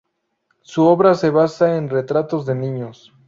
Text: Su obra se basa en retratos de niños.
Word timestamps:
Su 0.63 0.83
obra 0.85 1.13
se 1.13 1.29
basa 1.29 1.77
en 1.77 1.87
retratos 1.87 2.47
de 2.47 2.55
niños. 2.55 3.13